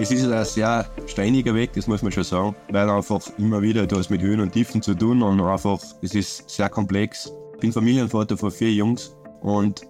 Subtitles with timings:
[0.00, 3.86] Es ist ein sehr steiniger Weg, das muss man schon sagen, weil einfach immer wieder
[3.86, 7.30] du hast mit Höhen und Tiefen zu tun und einfach, es ist sehr komplex.
[7.52, 9.82] Ich bin Familienvater von vier Jungs und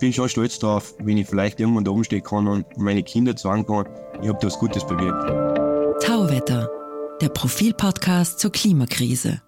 [0.00, 3.36] bin schon stolz darauf, wenn ich vielleicht irgendwann da oben stehen kann und meine Kinder
[3.36, 3.86] sagen kann,
[4.20, 6.04] ich habe da was Gutes bewirkt.
[6.04, 6.68] Tauwetter,
[7.20, 9.42] der Profilpodcast zur Klimakrise.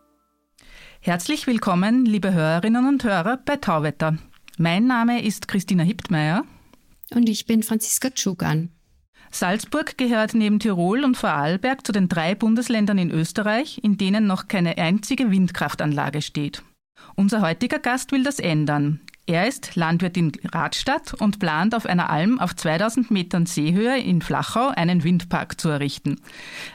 [1.01, 4.17] Herzlich willkommen, liebe Hörerinnen und Hörer bei Tauwetter.
[4.59, 6.45] Mein Name ist Christina Hiptmeier.
[7.13, 8.71] Und ich bin Franziska Tschugan.
[9.31, 14.49] Salzburg gehört neben Tirol und Vorarlberg zu den drei Bundesländern in Österreich, in denen noch
[14.49, 16.63] keine einzige Windkraftanlage steht.
[17.15, 19.01] Unser heutiger Gast will das ändern.
[19.29, 24.23] Er ist Landwirt in Radstadt und plant auf einer Alm auf 2000 Metern Seehöhe in
[24.23, 26.17] Flachau einen Windpark zu errichten.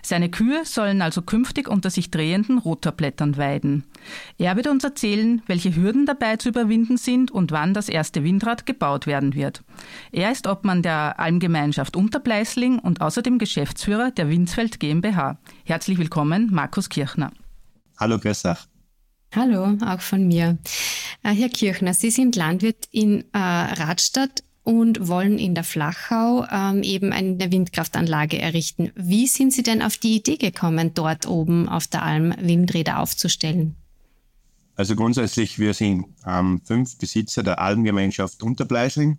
[0.03, 3.85] Seine Kühe sollen also künftig unter sich drehenden Rotorblättern weiden.
[4.37, 8.67] Er wird uns erzählen, welche Hürden dabei zu überwinden sind und wann das erste Windrad
[8.67, 9.63] gebaut werden wird.
[10.11, 15.39] Er ist Obmann der Almgemeinschaft Unterbleisling und außerdem Geschäftsführer der Windsfeld GmbH.
[15.65, 17.31] Herzlich willkommen, Markus Kirchner.
[17.97, 18.72] Hallo, grüß euch.
[19.35, 20.59] Hallo, auch von mir.
[21.23, 26.83] Äh, Herr Kirchner, Sie sind Landwirt in äh, Radstadt und wollen in der Flachau ähm,
[26.83, 28.91] eben eine Windkraftanlage errichten.
[28.95, 33.75] Wie sind Sie denn auf die Idee gekommen, dort oben auf der Alm Windräder aufzustellen?
[34.75, 39.17] Also grundsätzlich, wir sind ähm, fünf Besitzer der Almgemeinschaft Unterbleisling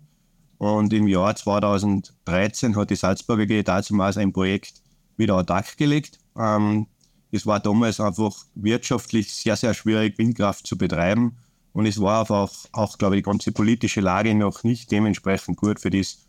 [0.57, 4.81] und im Jahr 2013 hat die Salzburger AG damals ein Projekt
[5.17, 6.19] wieder ad acta gelegt.
[6.37, 6.87] Ähm,
[7.31, 11.37] es war damals einfach wirtschaftlich sehr, sehr schwierig, Windkraft zu betreiben.
[11.73, 15.79] Und es war einfach auch, glaube ich, die ganze politische Lage noch nicht dementsprechend gut
[15.79, 16.25] für das,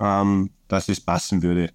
[0.00, 1.72] ähm, dass es passen würde.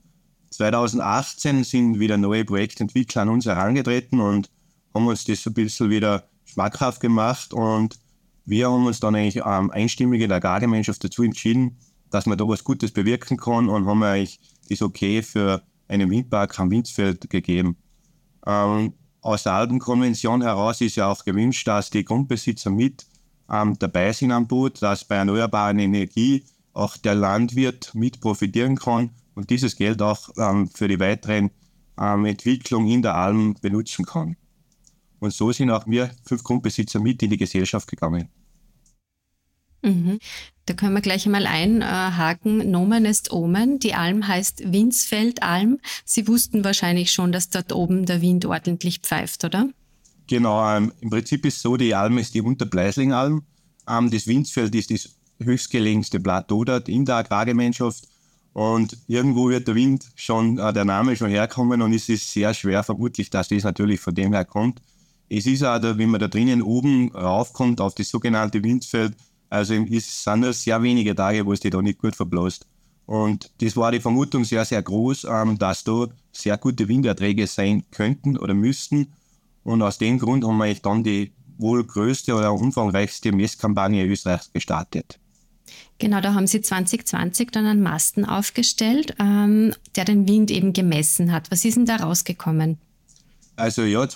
[0.52, 4.50] 2018 sind wieder neue Projektentwickler an uns herangetreten und
[4.94, 7.54] haben uns das ein bisschen wieder schmackhaft gemacht.
[7.54, 8.00] Und
[8.46, 11.78] wir haben uns dann eigentlich ähm, einstimmig in der Agrargemeinschaft dazu entschieden,
[12.10, 16.58] dass man da was Gutes bewirken kann und haben eigentlich das Okay für einen Windpark
[16.60, 17.78] am Windsfeld gegeben.
[18.46, 23.06] Ähm, aus der alten Konvention heraus ist ja auch gewünscht, dass die Grundbesitzer mit
[23.52, 29.10] ähm, dabei sind am Boot, dass bei erneuerbaren Energie auch der Landwirt mit profitieren kann
[29.36, 31.52] und dieses Geld auch ähm, für die weiteren
[32.00, 34.38] ähm, Entwicklung in der Alm benutzen kann.
[35.20, 38.30] Und so sind auch wir fünf Grundbesitzer mit in die Gesellschaft gegangen.
[39.82, 40.20] Mhm.
[40.66, 42.70] Da können wir gleich einmal einhaken.
[42.70, 43.80] Nomen ist Omen.
[43.80, 45.80] Die Alm heißt Windsfeldalm.
[46.06, 49.70] Sie wussten wahrscheinlich schon, dass dort oben der Wind ordentlich pfeift, oder?
[50.28, 53.42] Genau, ähm, im Prinzip ist so, die Alm ist die Unterbleislingalm.
[53.90, 55.10] Ähm, das Windsfeld ist das
[55.42, 58.08] höchstgelegenste Plateau dort in der Agrargemeinschaft.
[58.54, 62.54] Und irgendwo wird der Wind schon, äh, der Name schon herkommen und es ist sehr
[62.54, 64.82] schwer vermutlich, dass das natürlich von dem her kommt.
[65.30, 69.16] Es ist auch, wenn man da drinnen oben raufkommt auf das sogenannte Windfeld,
[69.50, 72.68] also es sind nur sehr wenige Tage, wo es die da nicht gut verblasst.
[73.06, 77.84] Und das war die Vermutung sehr, sehr groß, ähm, dass da sehr gute Winderträge sein
[77.90, 79.08] könnten oder müssten.
[79.64, 85.20] Und aus dem Grund haben wir dann die wohl größte oder umfangreichste Messkampagne Österreichs gestartet.
[85.98, 91.32] Genau, da haben Sie 2020 dann einen Masten aufgestellt, ähm, der den Wind eben gemessen
[91.32, 91.52] hat.
[91.52, 92.78] Was ist denn da rausgekommen?
[93.56, 94.08] Also ja,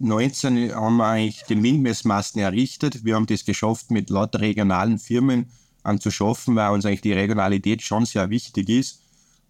[0.00, 3.04] 2019 haben wir eigentlich den Windmessmasten errichtet.
[3.04, 5.50] Wir haben das geschafft, mit lauter regionalen Firmen
[5.82, 9.02] anzuschaffen, weil uns eigentlich die Regionalität schon sehr wichtig ist.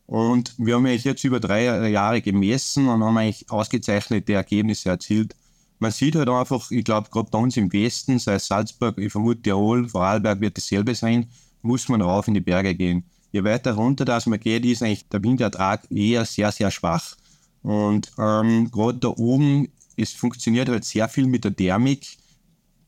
[0.06, 5.37] Und wir haben eigentlich jetzt über drei Jahre gemessen und haben eigentlich ausgezeichnete Ergebnisse erzielt.
[5.78, 9.12] Man sieht halt einfach, ich glaube, gerade bei uns im Westen, sei es Salzburg, ich
[9.12, 11.28] vermute Tirol, Vorarlberg wird dasselbe sein,
[11.62, 13.05] muss man rauf in die Berge gehen.
[13.31, 17.16] Je weiter runter das man geht, ist eigentlich der Windertrag eher sehr, sehr schwach.
[17.62, 19.69] Und ähm, gerade da oben,
[20.00, 22.16] es funktioniert halt sehr viel mit der Thermik.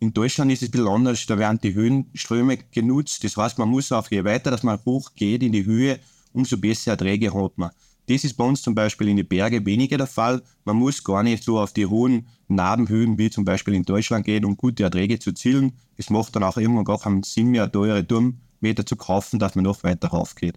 [0.00, 3.22] In Deutschland ist es ein bisschen anders, da werden die Höhenströme genutzt.
[3.22, 6.00] Das heißt, man muss auch, je weiter dass man hoch geht in die Höhe,
[6.32, 7.70] umso besser Erträge hat man.
[8.08, 10.42] Das ist bei uns zum Beispiel in den Bergen weniger der Fall.
[10.64, 14.44] Man muss gar nicht so auf die hohen Narbenhöhen wie zum Beispiel in Deutschland gehen,
[14.44, 15.74] um gute Erträge zu zielen.
[15.96, 19.64] Es macht dann auch irgendwann gar keinen Sinn mehr, teure Turmmeter zu kaufen, dass man
[19.64, 20.56] noch weiter rauf geht.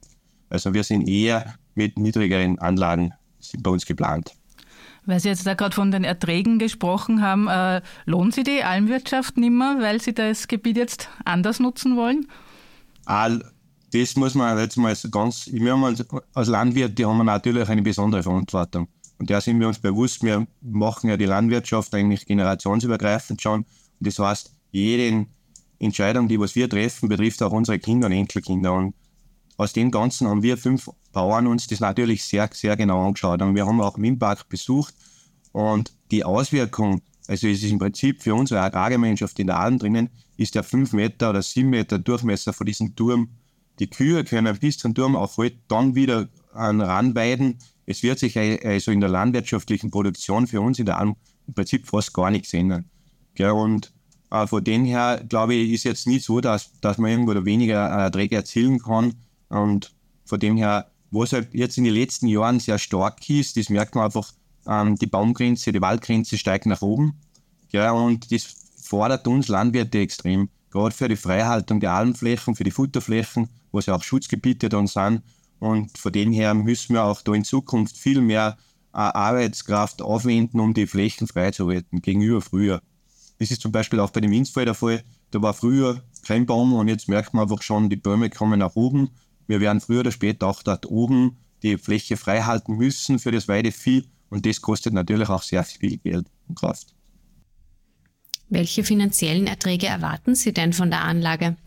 [0.49, 3.13] Also wir sind eher mit niedrigeren Anlagen
[3.59, 4.35] bei uns geplant.
[5.05, 9.37] Weil Sie jetzt da gerade von den Erträgen gesprochen haben, äh, lohnt sich die Almwirtschaft
[9.37, 12.27] nicht mehr, weil Sie das Gebiet jetzt anders nutzen wollen?
[13.91, 16.03] Das muss man jetzt mal ganz, wir haben als,
[16.33, 18.87] als Landwirt, die haben natürlich eine besondere Verantwortung.
[19.17, 23.59] Und da sind wir uns bewusst, wir machen ja die Landwirtschaft eigentlich generationsübergreifend schon.
[23.61, 25.27] Und das heißt, jede
[25.79, 28.73] Entscheidung, die was wir treffen, betrifft auch unsere Kinder und Enkelkinder.
[28.73, 28.95] Und
[29.57, 33.41] aus dem Ganzen haben wir fünf Bauern uns das natürlich sehr, sehr genau angeschaut.
[33.41, 34.93] Und wir haben auch Windpark besucht.
[35.53, 40.09] Und die Auswirkung, also es ist im Prinzip für unsere Agrargemeinschaft in der Alm drinnen,
[40.35, 43.29] ist der fünf Meter oder sieben Meter Durchmesser von diesem Turm
[43.79, 47.57] die Kühe können bis zum Turm auch halt dann wieder an Randweiden.
[47.85, 51.15] Es wird sich also in der landwirtschaftlichen Produktion für uns in der Alm
[51.47, 52.85] im Prinzip fast gar nichts ändern.
[53.35, 53.51] Gell?
[53.51, 53.93] Und
[54.31, 57.85] äh, von dem her, glaube ich, ist jetzt nicht so, dass, dass man irgendwo weniger
[57.85, 59.13] Erträge erzielen kann.
[59.49, 59.93] Und
[60.25, 63.95] von dem her, was halt jetzt in den letzten Jahren sehr stark ist, das merkt
[63.95, 64.31] man einfach,
[64.67, 67.19] ähm, die Baumgrenze, die Waldgrenze steigt nach oben.
[67.71, 67.89] Gell?
[67.89, 70.49] Und das fordert uns Landwirte extrem.
[70.71, 75.21] Gerade für die Freihaltung der Almflächen, für die Futterflächen, wo ja auch Schutzgebiete dann sind.
[75.59, 78.57] Und von dem her müssen wir auch da in Zukunft viel mehr
[78.93, 82.81] äh, Arbeitskraft aufwenden, um die Flächen freizuhalten, gegenüber früher.
[83.39, 85.03] Das ist zum Beispiel auch bei dem Winzfall der Fall.
[85.31, 88.75] Da war früher kein Baum und jetzt merkt man einfach schon, die Bäume kommen nach
[88.75, 89.09] oben.
[89.47, 93.47] Wir werden früher oder später auch dort oben die Fläche frei halten müssen für das
[93.47, 96.93] Weidevieh und das kostet natürlich auch sehr viel Geld und Kraft.
[98.49, 101.57] Welche finanziellen Erträge erwarten Sie denn von der Anlage?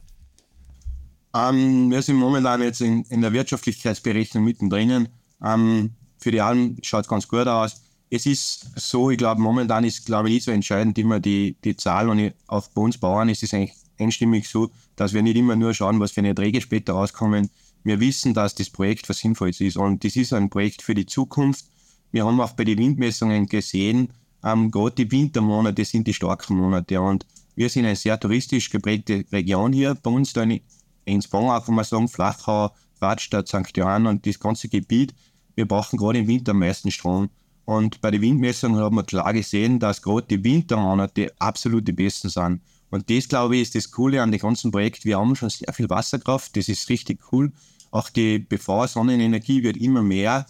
[1.35, 5.09] Ähm, wir sind momentan jetzt in, in der Wirtschaftlichkeitsberechnung mittendrin.
[5.45, 7.83] Ähm, für die Alm schaut es ganz gut aus.
[8.11, 11.77] Es ist so, ich glaube, momentan ist, glaube ich, nicht so entscheidend immer die, die
[11.77, 15.57] Zahl und auch bei uns Bauern ist es eigentlich einstimmig so, dass wir nicht immer
[15.57, 17.51] nur schauen, was für eine Erträge später rauskommen.
[17.85, 21.07] Wir wissen, dass das Projekt was Sinnvolles ist und das ist ein Projekt für die
[21.07, 21.67] Zukunft.
[22.11, 24.13] Wir haben auch bei den Windmessungen gesehen,
[24.45, 27.27] ähm, gerade die Wintermonate sind die starken Monate und
[27.57, 30.61] wir sind eine sehr touristisch geprägte Region hier bei uns da in,
[31.05, 32.71] in Spongach, wo man sagen, Flachau,
[33.01, 33.77] Radstadt, St.
[33.77, 35.15] Johann und das ganze Gebiet.
[35.57, 37.31] Wir brauchen gerade im Winter am meisten Strom.
[37.65, 42.29] Und bei den Windmessungen haben wir klar gesehen, dass gerade die Wintermonate absolut die besten
[42.29, 42.63] sind.
[42.91, 45.05] Und das, glaube ich, ist das Coole an dem ganzen Projekt.
[45.05, 47.53] Wir haben schon sehr viel Wasserkraft, das ist richtig cool.
[47.91, 50.47] Auch die BV-Sonnenenergie wird immer mehr.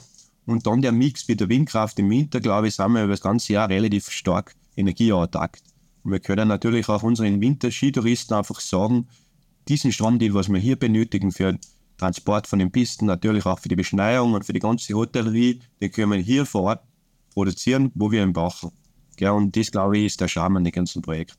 [0.46, 3.20] Und dann der Mix mit der Windkraft im Winter, glaube ich, sind wir über das
[3.20, 5.58] ganze Jahr relativ stark energieautark.
[6.04, 9.08] Und wir können natürlich auch unseren Winterskitouristen einfach sagen,
[9.68, 11.60] diesen Strom, den was wir hier benötigen für den
[11.98, 15.92] Transport von den Pisten, natürlich auch für die Beschneiung und für die ganze Hotellerie, den
[15.92, 16.82] können wir hier vor Ort
[17.34, 18.70] produzieren, wo wir ihn brauchen.
[19.18, 21.36] Ja, und das, glaube ich, ist der Charme an dem ganzen Projekt.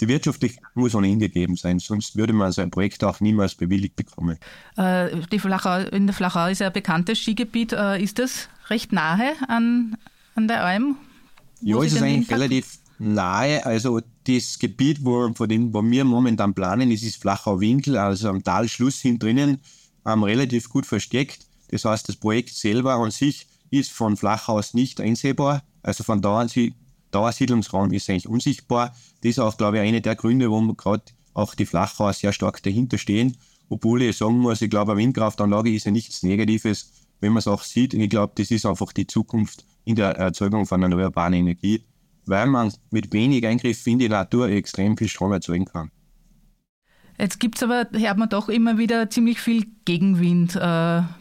[0.00, 3.94] Die Wirtschaftlichkeit muss ohnehin gegeben sein, sonst würde man so ein Projekt auch niemals bewilligt
[3.96, 4.38] bekommen.
[4.76, 7.72] Äh, die Flachau, in der Flachau ist ja ein bekanntes Skigebiet.
[7.72, 9.96] Äh, ist das recht nahe an,
[10.34, 10.96] an der Alm?
[11.60, 13.64] Ja, es ist eigentlich relativ nahe.
[13.64, 18.42] Also das Gebiet, wo, von dem, wo wir momentan planen, ist das Flachau-Winkel, also am
[18.42, 19.60] Talschluss hin drinnen,
[20.06, 21.46] ähm, relativ gut versteckt.
[21.70, 25.62] Das heißt, das Projekt selber an sich ist von Flachau aus nicht einsehbar.
[25.82, 26.46] Also von da
[27.14, 28.94] Dauersiedlungsraum ist eigentlich unsichtbar.
[29.22, 32.62] Das ist auch, glaube ich, einer der Gründe, warum gerade auch die Flachauer sehr stark
[32.62, 33.36] dahinter stehen.
[33.68, 37.48] Obwohl ich sagen muss, ich glaube, eine Windkraftanlage ist ja nichts Negatives, wenn man es
[37.48, 37.94] auch sieht.
[37.94, 41.84] Und ich glaube, das ist einfach die Zukunft in der Erzeugung von erneuerbarer Energie,
[42.26, 45.90] weil man mit wenig Eingriff in die Natur extrem viel Strom erzeugen kann.
[47.18, 50.58] Jetzt gibt es aber, hört man doch immer wieder ziemlich viel Gegenwind äh,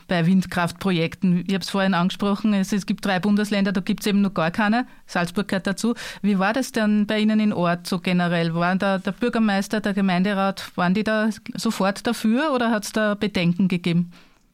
[0.07, 1.43] bei Windkraftprojekten.
[1.45, 4.33] Ich habe es vorhin angesprochen, es, es, gibt drei Bundesländer, da gibt es eben noch
[4.33, 4.87] gar keine.
[5.05, 5.93] Salzburg gehört dazu.
[6.23, 8.55] Wie war das denn bei Ihnen in Ort so generell?
[8.55, 13.13] Waren da der Bürgermeister, der Gemeinderat, waren die da sofort dafür oder hat es da
[13.13, 14.11] Bedenken gegeben?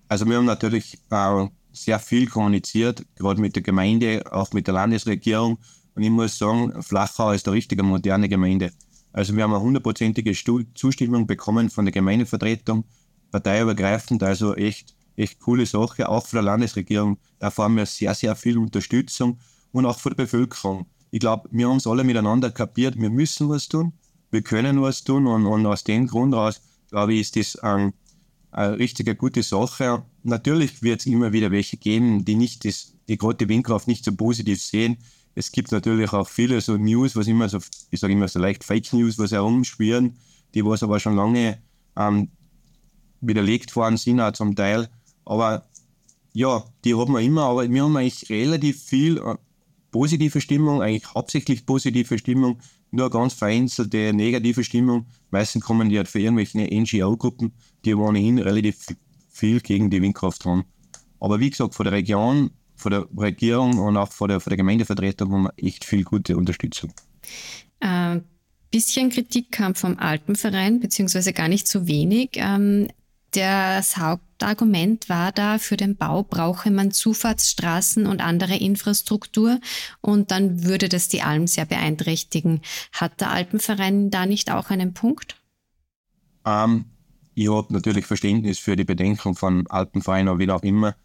[0.09, 4.73] Also wir haben natürlich äh, sehr viel kommuniziert, gerade mit der Gemeinde, auch mit der
[4.73, 5.57] Landesregierung.
[5.95, 8.71] Und ich muss sagen, Flachau ist eine richtige moderne Gemeinde.
[9.11, 10.33] Also wir haben eine hundertprozentige
[10.75, 12.85] Zustimmung bekommen von der Gemeindevertretung,
[13.31, 17.17] parteiübergreifend, also echt, echt coole Sache, auch von der Landesregierung.
[17.39, 19.39] Da erfahren wir sehr, sehr viel Unterstützung
[19.71, 20.85] und auch von der Bevölkerung.
[21.11, 23.93] Ich glaube, wir haben es alle miteinander kapiert, wir müssen was tun,
[24.29, 27.93] wir können was tun und, und aus dem Grund raus, glaube ich, ist das ein,
[28.51, 30.03] eine richtig gute Sache.
[30.21, 34.05] Natürlich wird es immer wieder welche geben, die nicht das, die gerade die Windkraft nicht
[34.05, 34.97] so positiv sehen
[35.35, 37.59] es gibt natürlich auch viele so News, was immer so,
[37.91, 40.17] ich sage immer so leicht Fake News, was herumschwirren,
[40.53, 41.59] die was aber schon lange
[41.95, 42.29] ähm,
[43.21, 44.89] widerlegt worden sind, auch zum Teil.
[45.25, 45.69] Aber
[46.33, 49.35] ja, die haben wir immer, aber wir haben eigentlich relativ viel äh,
[49.91, 52.59] positive Stimmung, eigentlich hauptsächlich positive Stimmung,
[52.91, 55.05] nur ganz vereinzelte negative Stimmung.
[55.31, 57.53] Meistens kommen die halt für irgendwelche NGO-Gruppen,
[57.85, 58.87] die ohnehin relativ
[59.29, 60.65] viel gegen die Windkraft haben.
[61.19, 64.57] Aber wie gesagt, von der Region von der Regierung und auch von der, von der
[64.57, 66.91] Gemeindevertretung haben wir echt viel gute Unterstützung.
[67.79, 68.21] Ein äh,
[68.71, 72.31] bisschen Kritik kam vom Alpenverein, beziehungsweise gar nicht so wenig.
[72.35, 72.87] Ähm,
[73.31, 79.59] das Hauptargument war da, für den Bau brauche man Zufahrtsstraßen und andere Infrastruktur
[80.01, 82.61] und dann würde das die Alm sehr beeinträchtigen.
[82.91, 85.35] Hat der Alpenverein da nicht auch einen Punkt?
[86.43, 86.85] Ähm,
[87.35, 90.95] ich habe natürlich Verständnis für die Bedenken von Alpenverein oder wie auch immer.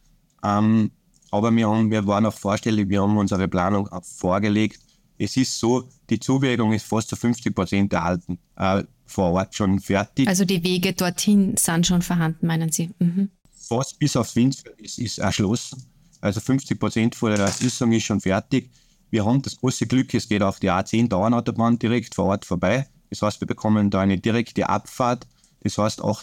[0.42, 0.92] Ähm,
[1.34, 4.78] aber wir, haben, wir waren auch vorstellig, wir haben unsere Planung vorgelegt.
[5.18, 9.52] Es ist so, die Zuwägung ist fast zu 50 Prozent der Alten äh, vor Ort
[9.52, 10.28] schon fertig.
[10.28, 12.90] Also die Wege dorthin sind schon vorhanden, meinen Sie?
[13.00, 13.30] Mhm.
[13.68, 15.82] fast bis aufs Windfeld ist, ist erschlossen.
[16.20, 18.70] Also 50 Prozent von der Erschließung ist schon fertig.
[19.10, 22.86] Wir haben das große Glück, es geht auf die A10 Dauernautobahn direkt vor Ort vorbei.
[23.10, 25.26] Das heißt, wir bekommen da eine direkte Abfahrt.
[25.62, 26.22] Das heißt, auch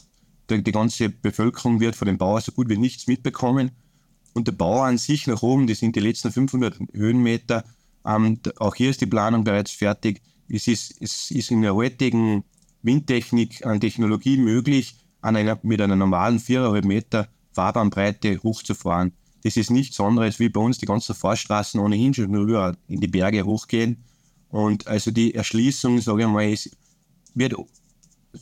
[0.50, 3.72] die, die ganze Bevölkerung wird von den Bauern so gut wie nichts mitbekommen.
[4.34, 7.64] Und der Bau an sich nach oben, das sind die letzten 500 Höhenmeter.
[8.06, 10.22] Ähm, auch hier ist die Planung bereits fertig.
[10.48, 12.44] Es ist, es ist in der heutigen
[12.82, 19.14] Windtechnik an Technologie möglich, an einer, mit einer normalen 4,5 Meter Fahrbahnbreite hochzufahren.
[19.44, 23.08] Das ist nichts anderes wie bei uns die ganzen Fahrstraßen ohnehin schon nur in die
[23.08, 24.04] Berge hochgehen.
[24.50, 26.76] Und also die Erschließung, sage ich mal, ist,
[27.34, 27.56] wird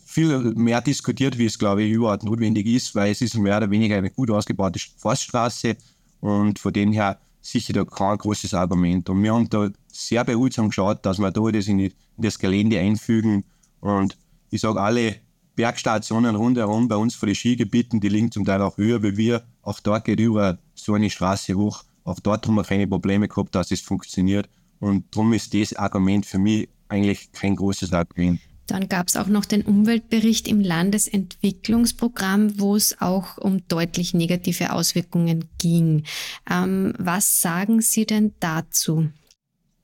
[0.05, 3.71] viel mehr diskutiert, wie es, glaube ich, überhaupt notwendig ist, weil es ist mehr oder
[3.71, 5.75] weniger eine gut ausgebaute Forststraße
[6.19, 9.09] und von dem her sicher da kein großes Argument.
[9.09, 13.43] Und wir haben da sehr behutsam geschaut, dass wir da das in, das Gelände einfügen.
[13.79, 14.17] Und
[14.49, 15.15] ich sage, alle
[15.55, 19.43] Bergstationen rundherum bei uns vor den Skigebieten, die liegen zum Teil auch höher wie wir.
[19.61, 21.83] Auch dort geht über so eine Straße hoch.
[22.03, 24.49] Auch dort haben wir keine Probleme gehabt, dass es funktioniert.
[24.79, 28.39] Und darum ist das Argument für mich eigentlich kein großes Argument.
[28.69, 34.73] Dann gab es auch noch den Umweltbericht im Landesentwicklungsprogramm, wo es auch um deutlich negative
[34.73, 36.03] Auswirkungen ging.
[36.49, 39.09] Ähm, was sagen Sie denn dazu?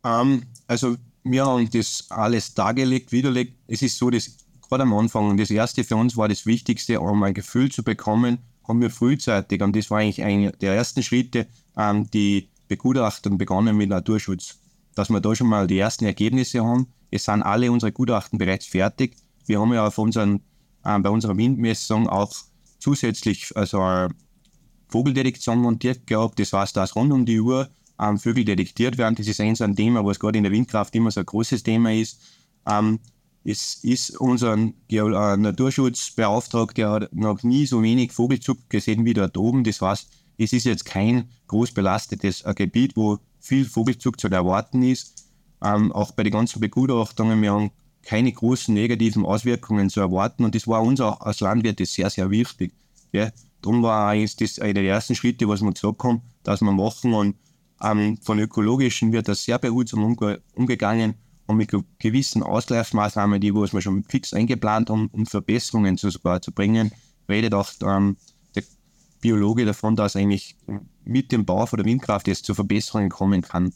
[0.04, 3.56] Ähm, also wir haben das alles dargelegt, widerlegt.
[3.68, 7.24] Es ist so, dass gerade am Anfang, das erste für uns war das Wichtigste, um
[7.24, 8.38] ein Gefühl zu bekommen,
[8.68, 13.76] haben wir frühzeitig, und das war eigentlich einer der ersten Schritte, ähm, die Begutachtung begonnen
[13.78, 14.60] mit Naturschutz.
[14.96, 16.88] Dass wir da schon mal die ersten Ergebnisse haben.
[17.12, 19.16] Es sind alle unsere Gutachten bereits fertig.
[19.46, 20.42] Wir haben ja auf unseren,
[20.84, 22.34] äh, bei unserer Windmessung auch
[22.80, 24.10] zusätzlich also eine
[24.90, 26.40] Vogeldetektion montiert gehabt.
[26.40, 29.16] Das heißt, dass rund um die Uhr ähm, Vögel detektiert werden.
[29.16, 31.64] Das ist ein, so ein Thema, was gerade in der Windkraft immer so ein großes
[31.64, 32.22] Thema ist.
[32.68, 33.00] Ähm,
[33.44, 39.38] es ist unser äh, Naturschutzbeauftragter, der hat noch nie so wenig Vogelzug gesehen wie dort
[39.38, 39.64] oben.
[39.64, 44.82] Das heißt, es ist jetzt kein groß belastetes äh, Gebiet, wo viel Vogelzug zu erwarten
[44.84, 45.30] ist.
[45.64, 47.72] Ähm, auch bei den ganzen Begutachtungen, wir haben
[48.02, 52.30] keine großen negativen Auswirkungen zu erwarten und das war uns auch als Landwirte sehr, sehr
[52.30, 52.74] wichtig.
[53.12, 53.32] Ja.
[53.62, 57.14] Darum war eigentlich das einer der ersten Schritte, was wir gesagt haben, dass wir machen
[57.14, 57.36] und
[57.82, 61.16] ähm, von ökologischen wird das sehr behutsam umge umgegangen
[61.48, 66.42] und mit gewissen Ausgleichsmaßnahmen, die was wir schon fix eingeplant haben, um Verbesserungen zu, sogar
[66.42, 66.92] zu bringen,
[67.30, 68.18] redet auch ähm,
[69.26, 70.56] Biologe davon, dass eigentlich
[71.04, 73.74] mit dem Bau von der Windkraft jetzt zu Verbesserungen kommen kann.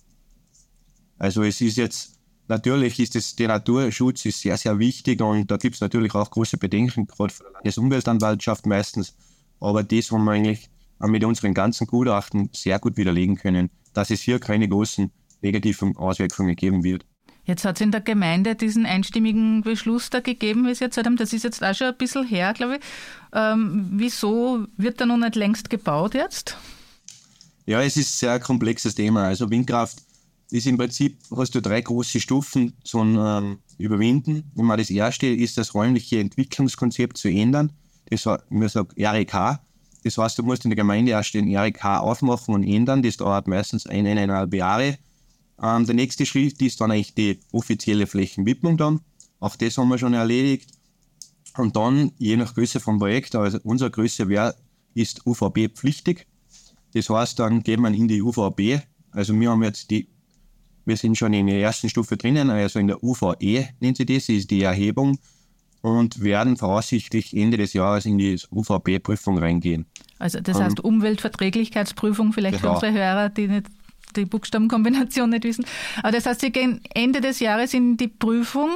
[1.18, 5.58] Also es ist jetzt, natürlich ist es, der Naturschutz ist sehr, sehr wichtig und da
[5.58, 9.16] gibt es natürlich auch große Bedenken, gerade von der Landesumweltanwaltschaft meistens,
[9.60, 14.22] aber das haben wir eigentlich mit unseren ganzen Gutachten sehr gut widerlegen können, dass es
[14.22, 17.08] hier keine großen negativen Auswirkungen geben wird.
[17.50, 21.18] Jetzt hat es in der Gemeinde diesen einstimmigen Beschluss da gegeben, wie Sie jetzt haben.
[21.18, 22.82] Das ist jetzt auch schon ein bisschen her, glaube ich.
[23.34, 26.58] Ähm, wieso wird da noch nicht längst gebaut jetzt?
[27.66, 29.24] Ja, es ist ein sehr komplexes Thema.
[29.24, 29.98] Also Windkraft
[30.52, 34.52] ist im Prinzip, hast du drei große Stufen zu ähm, überwinden.
[34.54, 37.72] Und das erste ist das räumliche Entwicklungskonzept zu ändern.
[38.12, 39.58] Das war, man sagt REK.
[40.04, 43.02] Das heißt, du musst in der Gemeinde erst den REK aufmachen und ändern.
[43.02, 45.00] Das dauert meistens eineinhalb Jahre.
[45.62, 49.02] Ähm, der nächste Schritt ist dann eigentlich die offizielle Flächenwidmung dann.
[49.40, 50.72] Auch das haben wir schon erledigt.
[51.58, 54.56] Und dann, je nach Größe vom Projekt, also unsere Größe wär,
[54.94, 56.26] ist UVB-pflichtig.
[56.94, 58.82] Das heißt, dann geht man in die UVB.
[59.12, 60.08] Also wir haben jetzt die,
[60.86, 64.30] wir sind schon in der ersten Stufe drinnen, also in der UVE nennt sie das,
[64.30, 65.20] ist die Erhebung
[65.82, 69.86] und werden voraussichtlich Ende des Jahres in die UVB-Prüfung reingehen.
[70.18, 72.80] Also das heißt Umweltverträglichkeitsprüfung vielleicht genau.
[72.80, 73.68] für unsere Hörer, die nicht
[74.16, 75.66] die Buchstabenkombination nicht wissen.
[76.02, 78.70] Aber das heißt, Sie gehen Ende des Jahres in die Prüfung.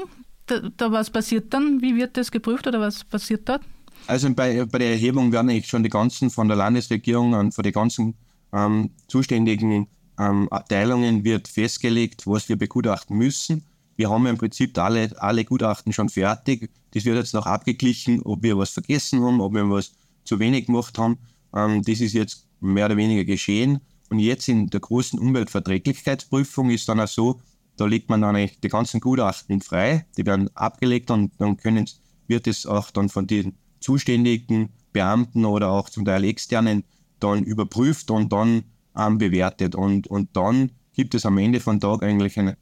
[0.46, 1.82] Da, da was passiert dann?
[1.82, 3.62] Wie wird das geprüft oder was passiert dort?
[4.08, 7.64] Also bei, bei der Erhebung werden eigentlich schon die ganzen von der Landesregierung und von
[7.64, 8.16] den ganzen
[8.52, 9.88] ähm, zuständigen
[10.20, 13.64] ähm, Abteilungen wird festgelegt, was wir begutachten müssen.
[13.96, 16.70] Wir haben im Prinzip alle, alle Gutachten schon fertig.
[16.92, 20.66] Das wird jetzt noch abgeglichen, ob wir was vergessen haben, ob wir was zu wenig
[20.66, 21.18] gemacht haben.
[21.56, 23.80] Ähm, das ist jetzt mehr oder weniger geschehen.
[24.14, 27.42] Und jetzt in der großen Umweltverträglichkeitsprüfung ist dann auch so,
[27.78, 31.90] da legt man dann eigentlich die ganzen Gutachten frei, die werden abgelegt und dann können,
[32.28, 36.84] wird es auch dann von den zuständigen Beamten oder auch zum Teil externen
[37.20, 38.66] dann überprüft und dann
[38.96, 39.74] ähm, bewertet.
[39.74, 42.56] Und, und dann gibt es am Ende von Tag eigentlich einen,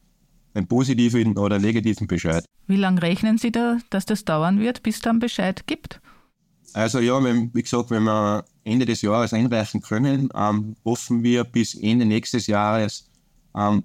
[0.54, 2.46] einen positiven oder negativen Bescheid.
[2.68, 6.00] Wie lange rechnen Sie da, dass das dauern wird, bis es dann Bescheid gibt?
[6.72, 11.44] Also ja, wenn, wie gesagt, wenn wir Ende des Jahres einreichen können, ähm, hoffen wir
[11.44, 13.10] bis Ende nächstes Jahres
[13.56, 13.84] ähm,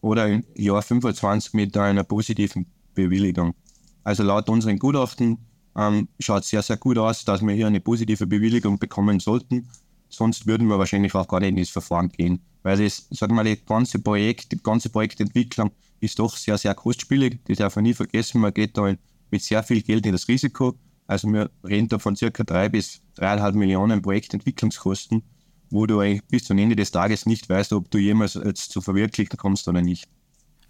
[0.00, 3.54] oder im Jahr 25 mit einer positiven Bewilligung.
[4.04, 5.38] Also laut unseren Gutachten
[5.76, 9.68] ähm, schaut sehr, sehr gut aus, dass wir hier eine positive Bewilligung bekommen sollten.
[10.08, 12.40] Sonst würden wir wahrscheinlich auch gar nicht in das Verfahren gehen.
[12.62, 16.74] Weil das, sagen wir mal, das ganze Projekt, die ganze Projektentwicklung ist doch sehr, sehr
[16.74, 17.40] kostspielig.
[17.46, 18.40] Das darf man nie vergessen.
[18.40, 18.94] Man geht da
[19.30, 20.74] mit sehr viel Geld in das Risiko.
[21.06, 25.22] Also wir reden da von circa drei bis dreieinhalb Millionen Projektentwicklungskosten,
[25.70, 28.80] wo du eigentlich bis zum Ende des Tages nicht weißt, ob du jemals jetzt zu
[28.80, 30.08] verwirklichen kommst oder nicht.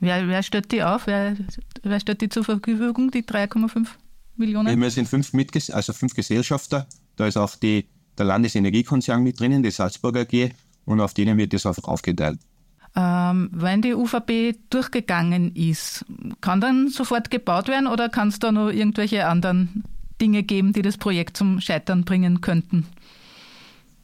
[0.01, 1.07] Wer, wer stellt die auf?
[1.07, 1.37] Wer,
[1.83, 3.87] wer stellt die zur Verfügung, die 3,5
[4.37, 4.81] Millionen?
[4.81, 6.87] Wir sind fünf, Mitges also fünf Gesellschafter.
[7.17, 7.87] Da ist auch die,
[8.19, 10.51] der Landesenergiekonzern mit drinnen, die Salzburger AG,
[10.85, 12.41] und auf denen wird das einfach aufgeteilt.
[12.95, 16.05] Ähm, wenn die UVP durchgegangen ist,
[16.41, 19.85] kann dann sofort gebaut werden oder kann es da noch irgendwelche anderen
[20.23, 22.87] Dinge geben, die das Projekt zum Scheitern bringen könnten?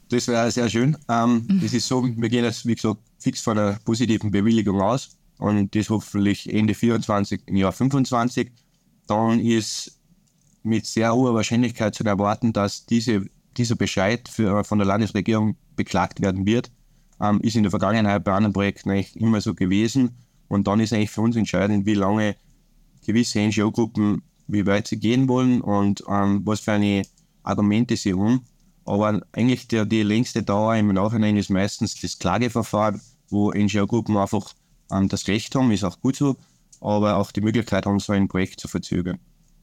[0.09, 0.97] Das wäre sehr schön.
[1.07, 1.61] Ähm, mhm.
[1.61, 5.73] Das ist so, wir gehen jetzt, wie gesagt, fix von einer positiven Bewilligung aus und
[5.73, 8.51] das hoffentlich Ende 24, im Jahr 25,
[9.07, 9.97] dann ist
[10.63, 16.21] mit sehr hoher Wahrscheinlichkeit zu erwarten, dass diese, dieser Bescheid für, von der Landesregierung beklagt
[16.21, 16.71] werden wird.
[17.21, 20.17] Ähm, ist in der Vergangenheit bei anderen Projekten eigentlich immer so gewesen.
[20.47, 22.35] Und dann ist eigentlich für uns entscheidend, wie lange
[23.05, 27.03] gewisse NGO-Gruppen, wie weit sie gehen wollen und ähm, was für eine
[27.43, 28.41] Argumente sie haben.
[28.85, 34.51] Aber eigentlich der, die längste Dauer im Nachhinein ist meistens das Klageverfahren, wo NGO-Gruppen einfach
[34.91, 36.35] ähm, das Recht haben, ist auch gut so,
[36.81, 39.19] aber auch die Möglichkeit haben, so ein Projekt zu verzögern.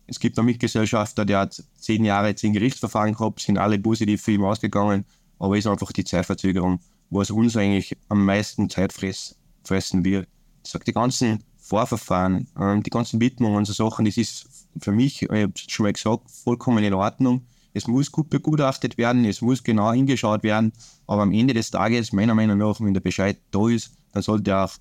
[0.07, 4.33] Es gibt einen Mitgesellschafter, der hat zehn Jahre zehn Gerichtsverfahren gehabt, sind alle positiv für
[4.33, 5.05] ihn ausgegangen,
[5.41, 6.79] aber ist einfach die Zeitverzögerung,
[7.11, 10.29] was uns eigentlich am meisten Zeit fressen wird.
[10.65, 14.47] Ich sage, die ganzen Vorverfahren, ähm, die ganzen Widmungen und so Sachen, das ist
[14.81, 17.47] für mich, ich habe es schon mal gesagt, vollkommen in Ordnung.
[17.75, 20.73] Es muss gut begutachtet werden, es muss genau hingeschaut werden,
[21.07, 24.51] aber am Ende des Tages, meiner Meinung nach, wenn der Bescheid da ist, dann sollte
[24.51, 24.73] er auch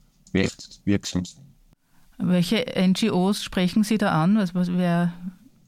[0.86, 1.44] wirksam sein.
[2.18, 4.38] Welche NGOs sprechen Sie da an?
[4.38, 5.14] Was, was, wer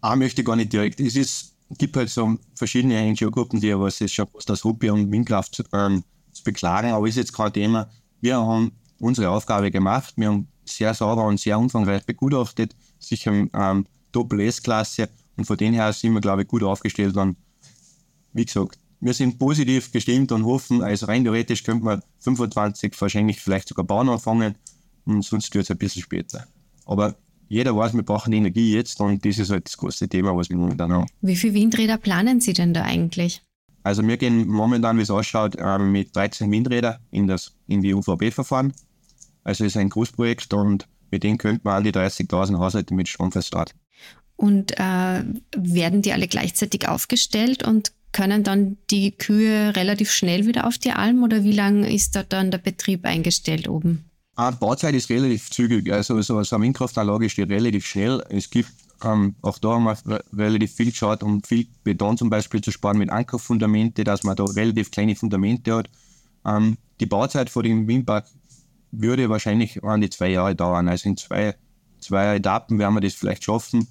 [0.01, 0.99] ah, möchte gar nicht direkt.
[0.99, 5.11] Es ist, gibt halt so verschiedene NGO-Gruppen, die was es schon fast das Hobby und
[5.11, 7.89] Windkraft zu, ähm, zu beklagen, aber ist jetzt kein Thema.
[8.21, 10.13] Wir haben unsere Aufgabe gemacht.
[10.15, 13.85] Wir haben sehr sauber und sehr umfangreich begutachtet, sicher ähm,
[14.17, 17.15] Doppel-S-Klasse und von dem her sind wir, glaube ich, gut aufgestellt.
[17.17, 17.37] Und
[18.33, 23.39] wie gesagt, wir sind positiv gestimmt und hoffen, also rein theoretisch könnte man 25 wahrscheinlich
[23.39, 24.55] vielleicht sogar bauen anfangen
[25.05, 26.47] und sonst wird es ein bisschen später.
[26.85, 27.15] Aber
[27.47, 30.49] jeder weiß, wir brauchen die Energie jetzt und das ist halt das große Thema, was
[30.49, 31.07] wir momentan haben.
[31.21, 33.43] Wie viele Windräder planen Sie denn da eigentlich?
[33.83, 37.93] Also wir gehen momentan, wie es ausschaut, ähm, mit 13 Windrädern in, das, in die
[37.93, 38.73] UVB-Verfahren.
[39.43, 43.07] Also es ist ein Großprojekt und mit dem könnte man an die 30.000 Haushalte mit
[43.07, 43.79] Strom verstarten.
[44.35, 45.23] Und äh,
[45.55, 50.91] werden die alle gleichzeitig aufgestellt und können dann die Kühe relativ schnell wieder auf die
[50.91, 54.05] Alm oder wie lange ist da dann der Betrieb eingestellt oben?
[54.35, 55.91] Ah, die Bauzeit ist relativ zügig.
[55.91, 58.23] Also so eine Windkraftanlage steht relativ schnell.
[58.29, 58.71] Es gibt
[59.03, 62.97] ähm, auch da haben wir relativ viel geschaut, um viel Beton zum Beispiel zu sparen
[62.97, 65.89] mit Ankerfundamente, dass man da relativ kleine Fundamente hat.
[66.45, 68.25] Ähm, die Bauzeit vor dem Windpark
[68.91, 70.87] würde wahrscheinlich an die zwei Jahre dauern.
[70.87, 71.55] Also in zwei,
[71.99, 73.87] zwei Etappen werden wir das vielleicht schaffen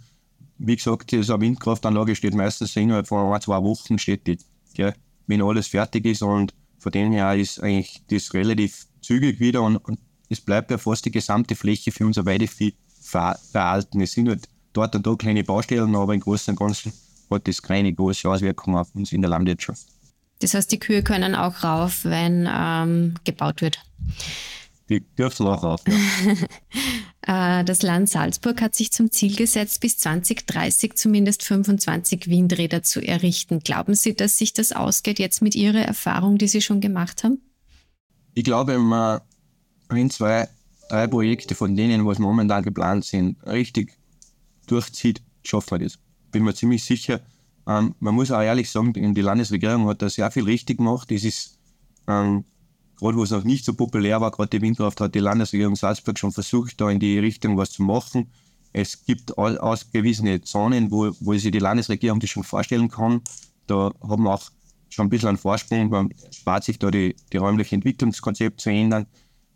[0.59, 4.39] wie gesagt, eine Windkraftanlage steht meistens innerhalb von ein, zwei Wochen steht die,
[4.75, 4.95] gell,
[5.27, 9.77] wenn alles fertig ist und von dem her ist eigentlich das relativ zügig wieder und,
[9.77, 14.01] und es bleibt ja fast die gesamte Fläche für unser Weidevieh verhalten.
[14.01, 16.93] Es sind halt dort und da kleine Baustellen, aber im Großen und Ganzen
[17.31, 19.87] hat das keine große Auswirkung auf uns in der Landwirtschaft.
[20.41, 23.81] Das heißt, die Kühe können auch rauf, wenn ähm, gebaut wird.
[24.89, 25.83] Die dürfen auch rauf.
[25.87, 26.35] Ja.
[27.29, 33.01] Äh, das Land Salzburg hat sich zum Ziel gesetzt, bis 2030 zumindest 25 Windräder zu
[33.01, 33.59] errichten.
[33.59, 37.41] Glauben Sie, dass sich das ausgeht jetzt mit Ihrer Erfahrung, die Sie schon gemacht haben?
[38.35, 39.23] Ich glaube, wenn man
[39.89, 40.49] ein, zwei,
[40.89, 43.99] drei Projekte von denen, was momentan geplant sind, richtig
[44.69, 45.99] durchzieht, schaffen wir das.
[46.31, 47.23] Bin mir ziemlich sicher.
[47.67, 51.11] Ähm, man muss auch ehrlich sagen, die Landesregierung hat da sehr viel richtig gemacht.
[51.11, 51.59] Es ist
[52.07, 52.45] ähm,
[52.99, 56.19] gerade wo es noch nicht so populär war, gerade die Windkraft, hat die Landesregierung Salzburg
[56.19, 58.31] schon versucht, da in die Richtung was zu machen.
[58.73, 63.23] Es gibt ausgewiesene Zonen, wo, wo sich die Landesregierung das schon vorstellen kann.
[63.67, 64.43] Da haben wir auch
[64.91, 65.89] schon ein bisschen einen Vorsprung.
[65.89, 69.07] Man spart sich da die, die räumliche Entwicklungskonzept zu ändern.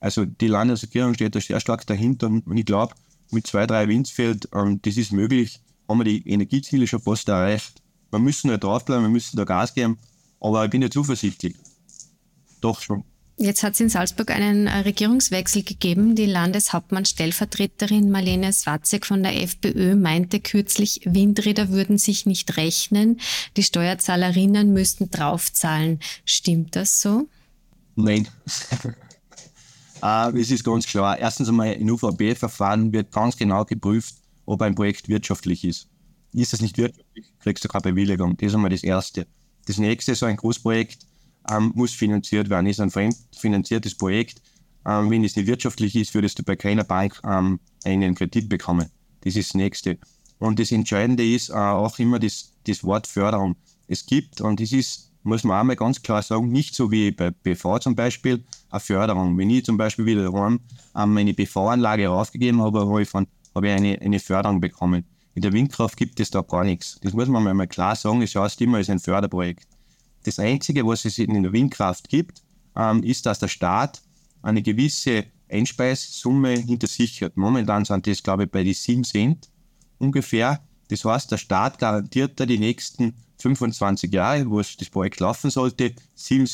[0.00, 2.94] Also die Landesregierung steht da sehr stark dahinter und ich glaube,
[3.31, 7.83] mit zwei, drei Windsfeld, ähm, das ist möglich, haben wir die Energieziele schon fast erreicht.
[8.11, 9.98] Wir müssen da draufbleiben, wir müssen da Gas geben,
[10.40, 11.55] aber ich bin ja zuversichtlich.
[12.61, 13.05] Doch schon.
[13.42, 16.14] Jetzt hat es in Salzburg einen äh, Regierungswechsel gegeben.
[16.14, 23.18] Die Landeshauptmann-Stellvertreterin Marlene Swatzek von der FPÖ meinte kürzlich, Windräder würden sich nicht rechnen.
[23.57, 26.00] Die Steuerzahlerinnen müssten draufzahlen.
[26.26, 27.29] Stimmt das so?
[27.96, 28.29] Nein.
[30.03, 31.18] uh, es ist ganz klar.
[31.18, 35.88] Erstens einmal, in UVB-Verfahren wird ganz genau geprüft, ob ein Projekt wirtschaftlich ist.
[36.35, 38.37] ist es nicht wirtschaftlich, kriegst du keine Bewilligung.
[38.37, 39.26] Das ist einmal das Erste.
[39.64, 41.07] Das nächste, so ein Großprojekt,
[41.50, 42.66] ähm, muss finanziert werden.
[42.66, 44.42] Ist ein fremdfinanziertes Projekt.
[44.87, 48.88] Ähm, wenn es nicht wirtschaftlich ist, würdest du bei keiner Bank ähm, einen Kredit bekommen.
[49.22, 49.98] Das ist das Nächste.
[50.38, 53.57] Und das Entscheidende ist äh, auch immer das, das Wort Förderung.
[53.88, 57.31] Es gibt, und das ist, muss man einmal ganz klar sagen, nicht so wie bei
[57.31, 59.37] BV zum Beispiel, eine Förderung.
[59.37, 60.61] Wenn ich zum Beispiel wieder daheim
[60.96, 65.05] ähm, meine BV-Anlage aufgegeben habe, habe ich, von, habe ich eine, eine Förderung bekommen.
[65.35, 66.98] In der Windkraft gibt es da gar nichts.
[67.03, 68.22] Das muss man mal klar sagen.
[68.22, 69.66] Es heißt immer, es ist ein Förderprojekt.
[70.24, 72.42] Das Einzige, was es in der Windkraft gibt,
[72.76, 74.02] ähm, ist, dass der Staat
[74.42, 77.37] eine gewisse Einspeissumme hintersichert.
[77.37, 79.48] Momentan sind das, glaube ich, bei die 7 Cent
[79.98, 80.61] ungefähr.
[80.88, 85.94] Das heißt, der Staat garantiert da die nächsten 25 Jahre, wo das Projekt laufen sollte,
[86.14, 86.46] 7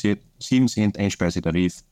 [0.67, 1.83] Cent Einspeisetarif.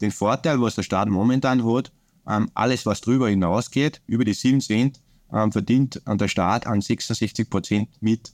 [0.00, 1.92] Den Vorteil, was der Staat momentan hat,
[2.28, 5.00] ähm, alles, was drüber hinausgeht, über die 7 Cent,
[5.32, 8.32] ähm, verdient der Staat an 66 Prozent mit.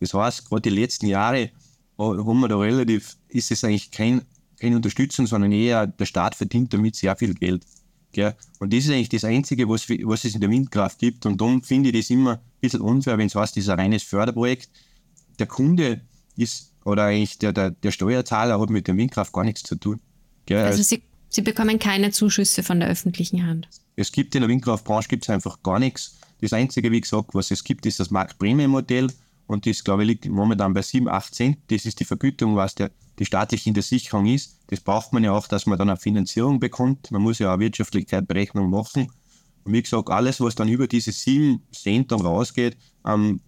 [0.00, 1.50] Das heißt, gerade die letzten Jahre
[1.98, 4.22] haben wir da relativ, ist es eigentlich kein,
[4.60, 7.64] keine Unterstützung, sondern eher der Staat verdient damit sehr viel Geld.
[8.12, 8.34] Gell?
[8.58, 11.26] Und das ist eigentlich das Einzige, was, was es in der Windkraft gibt.
[11.26, 13.78] Und darum finde ich das immer ein bisschen unfair, wenn es heißt, das ist ein
[13.78, 14.70] reines Förderprojekt.
[15.38, 16.00] Der Kunde
[16.36, 20.00] ist, oder eigentlich der, der, der Steuerzahler hat mit der Windkraft gar nichts zu tun.
[20.46, 20.64] Gell?
[20.64, 23.68] Also Sie, Sie bekommen keine Zuschüsse von der öffentlichen Hand?
[23.96, 26.18] Es gibt in der Windkraftbranche gibt's einfach gar nichts.
[26.40, 29.08] Das Einzige, wie gesagt, was es gibt, ist das Marktprämienmodell.
[29.48, 31.58] Und das, glaube ich, liegt momentan bei 7, 8 Cent.
[31.68, 34.60] Das ist die Vergütung, was der, die staatliche Hintersicherung ist.
[34.68, 37.10] Das braucht man ja auch, dass man dann eine Finanzierung bekommt.
[37.10, 39.10] Man muss ja auch Wirtschaftlichkeitsberechnung machen.
[39.64, 43.40] Und wie gesagt, alles, was dann über diese 7 Cent dann rausgeht, ähm,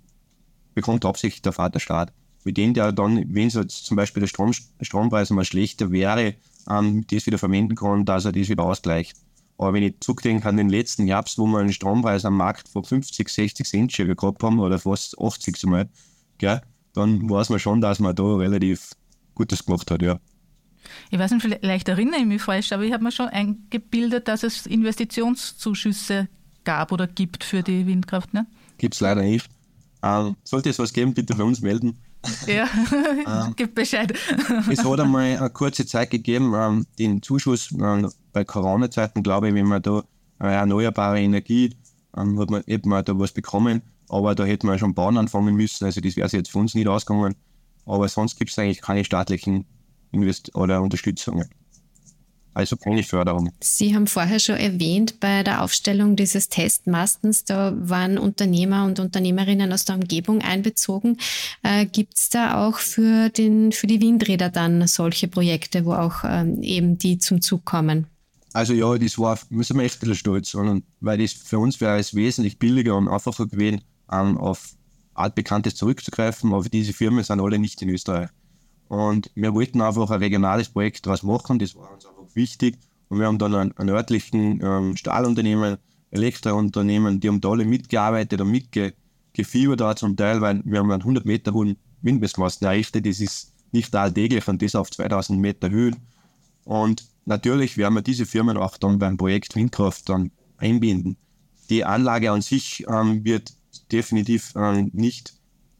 [0.74, 2.14] bekommt hauptsächlich der Vaterstaat.
[2.44, 6.34] Mit dem der dann, wenn so zum Beispiel der Strom, Strompreis mal schlechter wäre,
[6.66, 9.18] ähm, das wieder verwenden kann, dass er das wieder ausgleicht.
[9.60, 12.82] Aber wenn ich zurückdenke an den letzten Herbst, wo wir einen Strompreis am Markt von
[12.82, 15.86] 50, 60 Cent schon gehabt haben, oder fast 80 zumal,
[16.38, 16.62] gell,
[16.94, 18.92] dann weiß man schon, dass man da relativ
[19.34, 20.18] Gutes gemacht hat, ja.
[21.10, 24.44] Ich weiß nicht, vielleicht erinnere ich mich falsch, aber ich habe mir schon eingebildet, dass
[24.44, 26.28] es Investitionszuschüsse
[26.64, 28.32] gab oder gibt für die Windkraft.
[28.32, 28.46] Ne?
[28.78, 29.46] Gibt es leider nicht.
[30.02, 31.98] Ähm, sollte es was geben, bitte bei uns melden.
[32.46, 32.68] Ja,
[33.46, 34.12] ähm, gib Bescheid.
[34.70, 39.54] es hat einmal eine kurze Zeit gegeben, ähm, den Zuschuss ähm, bei Corona-Zeiten, glaube ich,
[39.54, 40.02] wenn man da
[40.40, 41.74] äh, erneuerbare Energie,
[42.16, 45.54] ähm, hat man, hätte man da was bekommen, aber da hätte man schon bauen anfangen
[45.54, 47.34] müssen, also das wäre jetzt für uns nicht ausgegangen.
[47.86, 49.64] Aber sonst gibt es eigentlich keine staatlichen
[50.12, 51.48] Invest oder Unterstützungen
[52.54, 53.50] also keine Förderung.
[53.60, 59.72] Sie haben vorher schon erwähnt, bei der Aufstellung dieses Testmastens, da waren Unternehmer und Unternehmerinnen
[59.72, 61.16] aus der Umgebung einbezogen.
[61.62, 66.24] Äh, Gibt es da auch für, den, für die Windräder dann solche Projekte, wo auch
[66.24, 68.06] ähm, eben die zum Zug kommen?
[68.52, 71.80] Also ja, das war, müssen wir echt ein bisschen stolz sein, weil das für uns
[71.80, 74.74] wäre es wesentlich billiger und einfacher gewesen, um, auf
[75.14, 78.30] altbekanntes zurückzugreifen, aber diese Firmen sind alle nicht in Österreich.
[78.88, 82.78] Und wir wollten einfach ein regionales Projekt daraus machen, das war uns einfach wichtig.
[83.08, 85.78] Und wir haben dann einen, einen örtlichen ähm, Stahlunternehmen,
[86.10, 91.02] Elektrounternehmen, die haben da alle mitgearbeitet und mitgefiebert da zum Teil, weil wir haben einen
[91.02, 93.06] 100 Meter hohen Windmessmasten errichtet.
[93.06, 95.92] Das ist nicht alltäglich und das auf 2000 Meter Höhe.
[96.64, 101.16] Und natürlich werden wir diese Firmen auch dann beim Projekt Windkraft dann einbinden.
[101.68, 103.52] Die Anlage an sich ähm, wird
[103.92, 105.34] definitiv ähm, nicht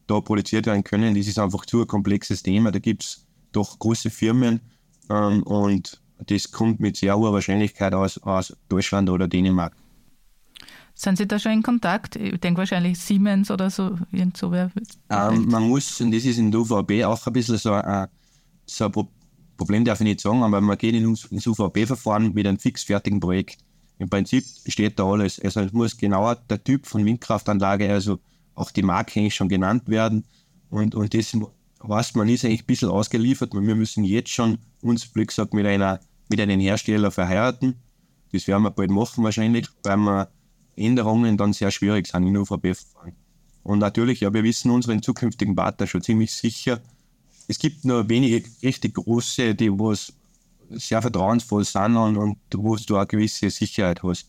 [0.07, 1.15] da produziert werden können.
[1.15, 2.71] Das ist einfach zu ein komplexes Thema.
[2.71, 4.61] Da gibt es doch große Firmen
[5.09, 9.75] ähm, und das kommt mit sehr hoher Wahrscheinlichkeit aus, aus Deutschland oder Dänemark.
[10.95, 12.17] Sind Sie da schon in Kontakt?
[12.17, 14.71] Ich denke wahrscheinlich Siemens oder so, irgend so wer.
[15.09, 18.09] Ähm, man muss, und das ist in der UVB auch ein bisschen so ein,
[18.67, 19.09] so ein
[19.57, 23.59] Problem, darf ich nicht sagen, aber man geht ins UVB-Verfahren mit einem fix fertigen Projekt.
[23.99, 25.39] Im Prinzip steht da alles.
[25.41, 28.19] Also es muss genauer der Typ von Windkraftanlage, also
[28.55, 30.25] auch die Marke eigentlich schon genannt werden.
[30.71, 31.35] Und, und das
[31.87, 33.53] heißt, man ist eigentlich ein bisschen ausgeliefert.
[33.53, 37.75] Wir müssen jetzt schon uns, wie gesagt, mit, einer, mit einem Hersteller verheiraten.
[38.33, 40.29] Das werden wir bald machen wahrscheinlich, weil wir
[40.77, 43.13] Änderungen dann sehr schwierig sind in UVB-Verfahren.
[43.63, 46.81] Und natürlich, ja, wir wissen unseren zukünftigen Partner schon ziemlich sicher.
[47.49, 50.13] Es gibt nur wenige richtig große, die was
[50.71, 54.29] sehr vertrauensvoll sind und, und wo du eine gewisse Sicherheit hast.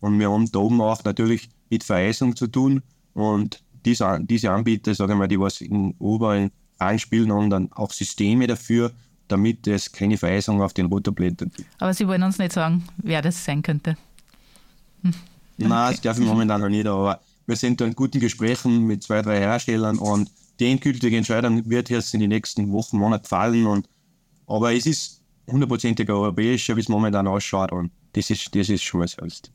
[0.00, 2.82] Und wir haben da oben auch natürlich mit Vereisung zu tun.
[3.14, 8.46] Und diese, diese Anbieter, sagen wir die was in oberen einspielen und dann auch Systeme
[8.46, 8.92] dafür,
[9.28, 11.68] damit es keine Vereisung auf den Rotorblättern gibt.
[11.78, 13.96] Aber Sie wollen uns nicht sagen, wer das sein könnte?
[15.02, 15.14] Hm.
[15.58, 19.02] Nein, das darf ich momentan noch nicht, aber wir sind da in guten Gesprächen mit
[19.02, 23.66] zwei, drei Herstellern und die endgültige Entscheidung wird jetzt in den nächsten Wochen, Monaten fallen.
[23.66, 23.88] Und,
[24.46, 29.00] aber es ist hundertprozentig europäischer, wie es momentan ausschaut und das ist, das ist schon
[29.00, 29.50] was selbst.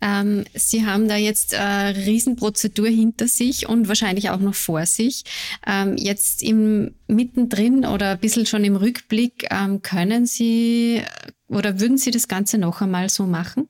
[0.00, 5.24] Ähm, Sie haben da jetzt eine Riesenprozedur hinter sich und wahrscheinlich auch noch vor sich.
[5.66, 11.02] Ähm, jetzt im mittendrin oder ein bisschen schon im Rückblick, ähm, können Sie
[11.48, 13.68] oder würden Sie das Ganze noch einmal so machen?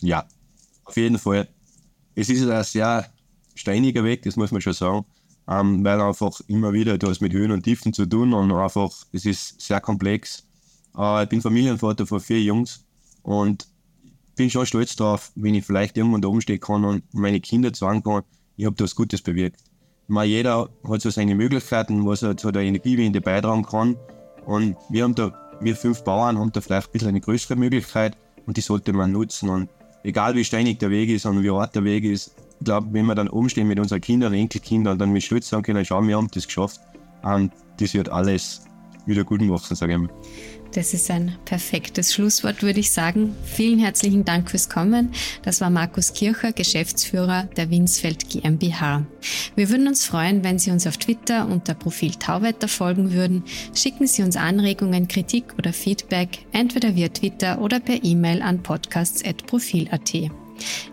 [0.00, 0.26] Ja,
[0.84, 1.48] auf jeden Fall.
[2.14, 3.10] Es ist ein sehr
[3.54, 5.04] steiniger Weg, das muss man schon sagen,
[5.48, 8.90] ähm, weil einfach immer wieder du hast mit Höhen und Tiefen zu tun und einfach,
[9.12, 10.46] es ist sehr komplex.
[10.96, 12.84] Äh, ich bin Familienvater von vier Jungs
[13.22, 13.66] und
[14.36, 17.74] bin schon stolz darauf, wenn ich vielleicht irgendwann da oben stehen kann und meine Kinder
[17.74, 18.22] sagen kann,
[18.56, 19.60] ich habe da was Gutes bewirkt.
[20.08, 23.96] Meine, jeder hat so seine Möglichkeiten, was er zu der Energiewende beitragen kann.
[24.44, 28.16] Und wir haben da, wir fünf Bauern haben da vielleicht ein bisschen eine größere Möglichkeit
[28.46, 29.48] und die sollte man nutzen.
[29.48, 29.68] Und
[30.04, 33.06] egal wie steinig der Weg ist und wie hart der Weg ist, ich glaube, wenn
[33.06, 36.28] wir dann umstehen mit unseren Kindern, Enkelkindern dann mit Stolz sagen können, schau, wir haben
[36.32, 36.80] das geschafft,
[37.22, 38.62] und das wird alles
[39.06, 40.10] wieder gut machen, sage ich mal.
[40.72, 43.34] Das ist ein perfektes Schlusswort, würde ich sagen.
[43.44, 45.12] Vielen herzlichen Dank fürs Kommen.
[45.42, 49.06] Das war Markus Kircher, Geschäftsführer der Winsfeld GmbH.
[49.54, 53.44] Wir würden uns freuen, wenn Sie uns auf Twitter unter Profil Tauwetter folgen würden.
[53.74, 60.30] Schicken Sie uns Anregungen, Kritik oder Feedback, entweder via Twitter oder per E-Mail an podcasts.profil.at.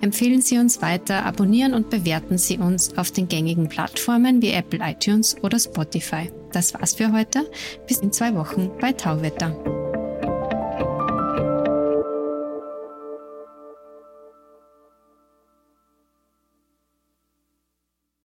[0.02, 4.80] Empfehlen Sie uns weiter, abonnieren und bewerten Sie uns auf den gängigen Plattformen wie Apple
[4.82, 6.30] iTunes oder Spotify.
[6.54, 7.50] Das war's für heute.
[7.88, 9.83] Bis in zwei Wochen bei Tauwetter.